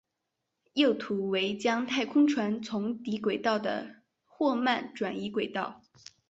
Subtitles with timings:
[0.73, 5.83] 右图为将太空船从低轨道的霍曼转移轨道。